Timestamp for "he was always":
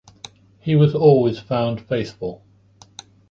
0.59-1.37